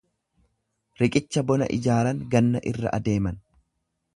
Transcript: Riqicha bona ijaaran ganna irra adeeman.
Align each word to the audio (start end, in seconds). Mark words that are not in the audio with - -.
Riqicha 1.01 1.43
bona 1.51 1.67
ijaaran 1.77 2.25
ganna 2.33 2.63
irra 2.73 2.95
adeeman. 2.99 3.39